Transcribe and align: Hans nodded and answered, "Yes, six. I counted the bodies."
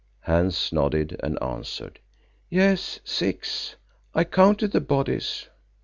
Hans 0.21 0.73
nodded 0.73 1.15
and 1.21 1.37
answered, 1.43 1.99
"Yes, 2.49 2.99
six. 3.03 3.75
I 4.15 4.23
counted 4.23 4.71
the 4.71 4.81
bodies." 4.81 5.47